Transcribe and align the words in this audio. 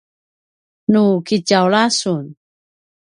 nu 0.91 1.03
kitjaula 1.27 1.83
sun 1.99 2.25